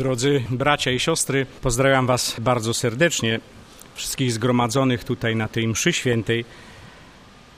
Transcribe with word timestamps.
Drodzy 0.00 0.42
bracia 0.50 0.90
i 0.90 1.00
siostry, 1.00 1.46
pozdrawiam 1.62 2.06
Was 2.06 2.36
bardzo 2.38 2.74
serdecznie, 2.74 3.40
wszystkich 3.94 4.32
zgromadzonych 4.32 5.04
tutaj 5.04 5.36
na 5.36 5.48
tej 5.48 5.68
mszy 5.68 5.92
świętej, 5.92 6.44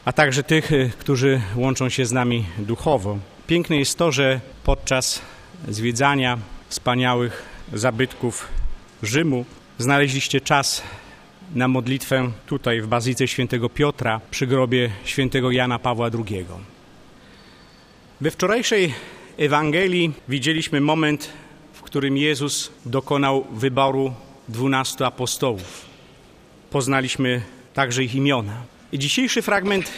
a 0.05 0.13
także 0.13 0.43
tych, 0.43 0.71
którzy 0.99 1.41
łączą 1.57 1.89
się 1.89 2.07
z 2.07 2.13
nami 2.13 2.45
duchowo. 2.59 3.19
Piękne 3.47 3.77
jest 3.77 3.99
to, 3.99 4.13
że 4.13 4.41
podczas 4.65 5.23
zwiedzania 5.69 6.39
wspaniałych 6.69 7.43
zabytków 7.73 8.49
Rzymu 9.03 9.45
znaleźliście 9.79 10.41
czas 10.41 10.83
na 11.55 11.69
modlitwę 11.69 12.31
tutaj 12.47 12.81
w 12.81 12.87
Bazyce 12.87 13.29
Świętego 13.29 13.69
Piotra 13.69 14.21
przy 14.31 14.47
grobie 14.47 14.91
Świętego 15.05 15.51
Jana 15.51 15.79
Pawła 15.79 16.11
II. 16.15 16.47
We 18.21 18.31
wczorajszej 18.31 18.95
Ewangelii 19.39 20.13
widzieliśmy 20.29 20.81
moment, 20.81 21.33
którym 21.93 22.17
Jezus 22.17 22.73
dokonał 22.87 23.45
wyboru 23.53 24.13
dwunastu 24.49 25.05
apostołów. 25.05 25.87
Poznaliśmy 26.71 27.43
także 27.75 28.05
ich 28.05 28.15
imiona. 28.15 28.63
I 28.93 28.99
dzisiejszy 28.99 29.43
fragment 29.43 29.91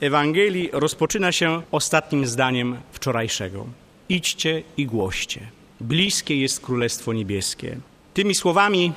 Ewangelii 0.00 0.70
rozpoczyna 0.72 1.32
się 1.32 1.62
ostatnim 1.70 2.26
zdaniem 2.26 2.76
wczorajszego. 2.92 3.66
Idźcie 4.08 4.62
i 4.76 4.86
głoście. 4.86 5.40
Bliskie 5.80 6.40
jest 6.40 6.60
Królestwo 6.60 7.12
Niebieskie. 7.12 7.76
Tymi 8.14 8.34
słowami 8.34 8.92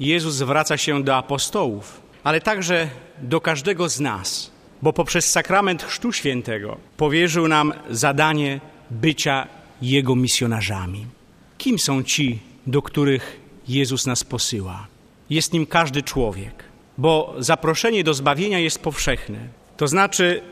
Jezus 0.00 0.34
zwraca 0.34 0.76
się 0.76 1.02
do 1.04 1.16
apostołów, 1.16 2.00
ale 2.24 2.40
także 2.40 2.88
do 3.18 3.40
każdego 3.40 3.88
z 3.88 4.00
nas, 4.00 4.50
bo 4.82 4.92
poprzez 4.92 5.30
sakrament 5.30 5.82
Chrztu 5.82 6.12
Świętego 6.12 6.76
powierzył 6.96 7.48
nam 7.48 7.72
zadanie 7.90 8.60
bycia 8.90 9.46
Jego 9.82 10.16
misjonarzami. 10.16 11.19
Kim 11.60 11.78
są 11.78 12.02
ci, 12.02 12.38
do 12.66 12.82
których 12.82 13.40
Jezus 13.68 14.06
nas 14.06 14.24
posyła? 14.24 14.86
Jest 15.30 15.52
nim 15.52 15.66
każdy 15.66 16.02
człowiek, 16.02 16.64
bo 16.98 17.34
zaproszenie 17.38 18.04
do 18.04 18.14
zbawienia 18.14 18.58
jest 18.58 18.78
powszechne. 18.78 19.38
To 19.76 19.88
znaczy, 19.88 20.42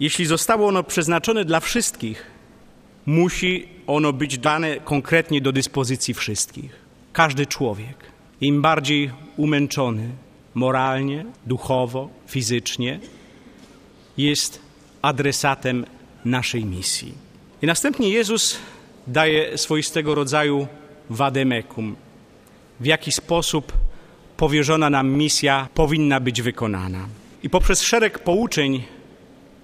jeśli 0.00 0.26
zostało 0.26 0.68
ono 0.68 0.82
przeznaczone 0.82 1.44
dla 1.44 1.60
wszystkich, 1.60 2.26
musi 3.06 3.68
ono 3.86 4.12
być 4.12 4.38
dane 4.38 4.80
konkretnie 4.80 5.40
do 5.40 5.52
dyspozycji 5.52 6.14
wszystkich. 6.14 6.72
Każdy 7.12 7.46
człowiek, 7.46 7.96
im 8.40 8.62
bardziej 8.62 9.10
umęczony 9.36 10.10
moralnie, 10.54 11.24
duchowo, 11.46 12.08
fizycznie, 12.26 13.00
jest 14.18 14.60
adresatem 15.02 15.86
naszej 16.24 16.64
misji. 16.64 17.14
I 17.62 17.66
następnie 17.66 18.08
Jezus 18.08 18.58
daje 19.08 19.58
swoistego 19.58 20.14
rodzaju 20.14 20.66
wademekum, 21.10 21.96
w 22.80 22.86
jaki 22.86 23.12
sposób 23.12 23.72
powierzona 24.36 24.90
nam 24.90 25.10
misja 25.10 25.68
powinna 25.74 26.20
być 26.20 26.42
wykonana. 26.42 27.08
I 27.42 27.50
poprzez 27.50 27.82
szereg 27.82 28.18
pouczeń, 28.18 28.82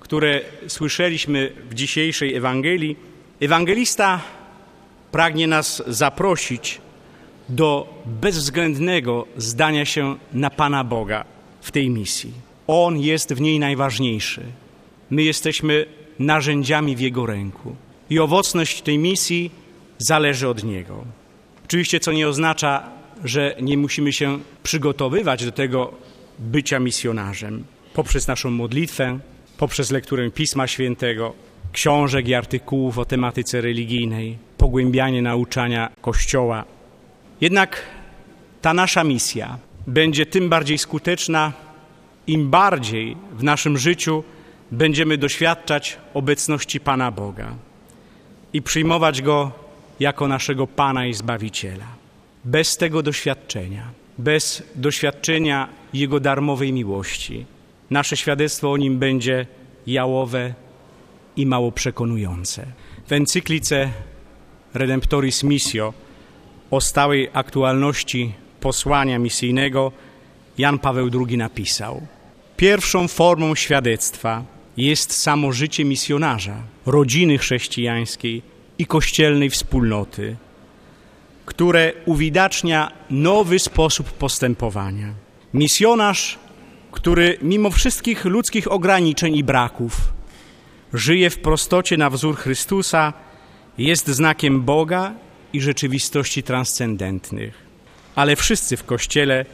które 0.00 0.40
słyszeliśmy 0.68 1.52
w 1.70 1.74
dzisiejszej 1.74 2.34
Ewangelii, 2.34 2.96
ewangelista 3.40 4.20
pragnie 5.12 5.46
nas 5.46 5.82
zaprosić 5.86 6.80
do 7.48 8.02
bezwzględnego 8.06 9.26
zdania 9.36 9.84
się 9.84 10.16
na 10.32 10.50
Pana 10.50 10.84
Boga 10.84 11.24
w 11.60 11.70
tej 11.70 11.90
misji. 11.90 12.32
On 12.66 12.98
jest 13.00 13.34
w 13.34 13.40
niej 13.40 13.58
najważniejszy. 13.58 14.42
My 15.10 15.22
jesteśmy 15.22 15.86
narzędziami 16.18 16.96
w 16.96 17.00
Jego 17.00 17.26
ręku 17.26 17.76
i 18.10 18.18
owocność 18.18 18.82
tej 18.82 18.98
misji 18.98 19.50
zależy 19.98 20.48
od 20.48 20.64
Niego. 20.64 21.04
Oczywiście, 21.64 22.00
co 22.00 22.12
nie 22.12 22.28
oznacza, 22.28 22.90
że 23.24 23.56
nie 23.62 23.78
musimy 23.78 24.12
się 24.12 24.38
przygotowywać 24.62 25.44
do 25.44 25.52
tego 25.52 25.92
bycia 26.38 26.80
misjonarzem 26.80 27.64
poprzez 27.94 28.26
naszą 28.26 28.50
modlitwę, 28.50 29.18
poprzez 29.58 29.90
lekturę 29.90 30.30
Pisma 30.30 30.66
Świętego, 30.66 31.34
książek 31.72 32.28
i 32.28 32.34
artykułów 32.34 32.98
o 32.98 33.04
tematyce 33.04 33.60
religijnej, 33.60 34.38
pogłębianie 34.58 35.22
nauczania 35.22 35.90
Kościoła. 36.00 36.64
Jednak 37.40 37.82
ta 38.62 38.74
nasza 38.74 39.04
misja 39.04 39.58
będzie 39.86 40.26
tym 40.26 40.48
bardziej 40.48 40.78
skuteczna, 40.78 41.52
im 42.26 42.50
bardziej 42.50 43.16
w 43.32 43.42
naszym 43.42 43.78
życiu 43.78 44.24
będziemy 44.70 45.18
doświadczać 45.18 45.98
obecności 46.14 46.80
Pana 46.80 47.10
Boga 47.10 47.54
i 48.54 48.62
przyjmować 48.62 49.22
Go 49.22 49.52
jako 50.00 50.28
naszego 50.28 50.66
Pana 50.66 51.06
i 51.06 51.14
Zbawiciela. 51.14 51.86
Bez 52.44 52.76
tego 52.76 53.02
doświadczenia, 53.02 53.90
bez 54.18 54.62
doświadczenia 54.74 55.68
Jego 55.94 56.20
darmowej 56.20 56.72
miłości, 56.72 57.46
nasze 57.90 58.16
świadectwo 58.16 58.72
o 58.72 58.76
Nim 58.76 58.98
będzie 58.98 59.46
jałowe 59.86 60.54
i 61.36 61.46
mało 61.46 61.72
przekonujące. 61.72 62.66
W 63.06 63.12
encyklice 63.12 63.90
Redemptoris 64.74 65.42
Missio 65.42 65.94
o 66.70 66.80
stałej 66.80 67.30
aktualności 67.32 68.32
posłania 68.60 69.18
misyjnego 69.18 69.92
Jan 70.58 70.78
Paweł 70.78 71.10
II 71.26 71.38
napisał 71.38 72.06
Pierwszą 72.56 73.08
formą 73.08 73.54
świadectwa 73.54 74.53
jest 74.76 75.12
samo 75.12 75.52
życie 75.52 75.84
misjonarza, 75.84 76.62
rodziny 76.86 77.38
chrześcijańskiej 77.38 78.42
i 78.78 78.86
kościelnej 78.86 79.50
wspólnoty, 79.50 80.36
które 81.46 81.92
uwidacznia 82.06 82.92
nowy 83.10 83.58
sposób 83.58 84.12
postępowania. 84.12 85.14
Misjonarz, 85.54 86.38
który 86.92 87.38
mimo 87.42 87.70
wszystkich 87.70 88.24
ludzkich 88.24 88.72
ograniczeń 88.72 89.36
i 89.36 89.44
braków 89.44 90.14
żyje 90.94 91.30
w 91.30 91.38
prostocie 91.38 91.96
na 91.96 92.10
wzór 92.10 92.36
Chrystusa, 92.36 93.12
jest 93.78 94.08
znakiem 94.08 94.62
Boga 94.62 95.12
i 95.52 95.60
rzeczywistości 95.60 96.42
transcendentnych. 96.42 97.64
Ale 98.14 98.36
wszyscy 98.36 98.76
w 98.76 98.84
Kościele, 98.84 99.44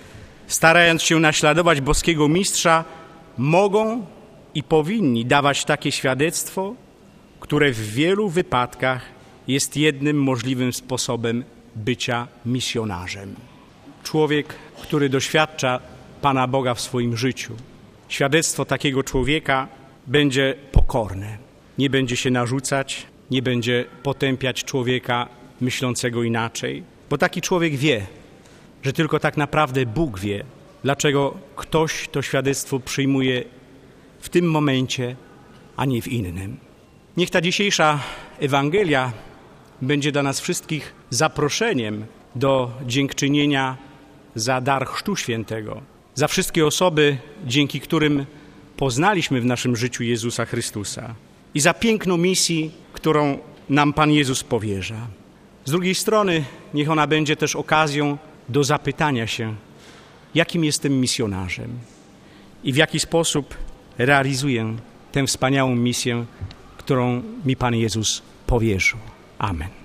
starając 0.46 1.02
się 1.02 1.20
naśladować 1.20 1.80
boskiego 1.80 2.28
mistrza, 2.28 2.84
mogą 3.38 4.06
i 4.54 4.62
powinni 4.62 5.26
dawać 5.26 5.64
takie 5.64 5.92
świadectwo, 5.92 6.74
które 7.40 7.72
w 7.72 7.94
wielu 7.94 8.28
wypadkach 8.28 9.02
jest 9.48 9.76
jednym 9.76 10.22
możliwym 10.22 10.72
sposobem 10.72 11.44
bycia 11.76 12.28
misjonarzem. 12.46 13.34
Człowiek, 14.02 14.54
który 14.82 15.08
doświadcza 15.08 15.80
Pana 16.22 16.46
Boga 16.46 16.74
w 16.74 16.80
swoim 16.80 17.16
życiu, 17.16 17.54
świadectwo 18.08 18.64
takiego 18.64 19.02
człowieka 19.02 19.68
będzie 20.06 20.54
pokorne, 20.72 21.38
nie 21.78 21.90
będzie 21.90 22.16
się 22.16 22.30
narzucać, 22.30 23.06
nie 23.30 23.42
będzie 23.42 23.84
potępiać 24.02 24.64
człowieka 24.64 25.28
myślącego 25.60 26.22
inaczej, 26.22 26.82
bo 27.10 27.18
taki 27.18 27.40
człowiek 27.40 27.76
wie, 27.76 28.06
że 28.82 28.92
tylko 28.92 29.20
tak 29.20 29.36
naprawdę 29.36 29.86
Bóg 29.86 30.18
wie, 30.18 30.44
dlaczego 30.84 31.34
ktoś 31.56 32.08
to 32.08 32.22
świadectwo 32.22 32.80
przyjmuje 32.80 33.44
w 34.20 34.28
tym 34.28 34.50
momencie, 34.50 35.16
a 35.76 35.84
nie 35.84 36.02
w 36.02 36.08
innym. 36.08 36.56
Niech 37.16 37.30
ta 37.30 37.40
dzisiejsza 37.40 38.00
Ewangelia 38.40 39.12
będzie 39.82 40.12
dla 40.12 40.22
nas 40.22 40.40
wszystkich 40.40 40.94
zaproszeniem 41.10 42.06
do 42.34 42.70
dziękczynienia 42.86 43.76
za 44.34 44.60
dar 44.60 44.86
Chrztu 44.86 45.16
Świętego, 45.16 45.82
za 46.14 46.28
wszystkie 46.28 46.66
osoby, 46.66 47.18
dzięki 47.46 47.80
którym 47.80 48.26
poznaliśmy 48.76 49.40
w 49.40 49.44
naszym 49.44 49.76
życiu 49.76 50.02
Jezusa 50.02 50.44
Chrystusa 50.44 51.14
i 51.54 51.60
za 51.60 51.74
piękną 51.74 52.16
misję, 52.16 52.68
którą 52.92 53.38
nam 53.68 53.92
Pan 53.92 54.10
Jezus 54.12 54.44
powierza. 54.44 55.06
Z 55.64 55.70
drugiej 55.70 55.94
strony, 55.94 56.44
niech 56.74 56.90
ona 56.90 57.06
będzie 57.06 57.36
też 57.36 57.56
okazją 57.56 58.18
do 58.48 58.64
zapytania 58.64 59.26
się, 59.26 59.54
jakim 60.34 60.64
jestem 60.64 61.00
misjonarzem 61.00 61.78
i 62.64 62.72
w 62.72 62.76
jaki 62.76 63.00
sposób 63.00 63.54
realizuję 64.06 64.76
tę 65.12 65.26
wspaniałą 65.26 65.76
misję, 65.76 66.24
którą 66.78 67.22
mi 67.44 67.56
Pan 67.56 67.74
Jezus 67.74 68.22
powierzył. 68.46 68.98
Amen. 69.38 69.79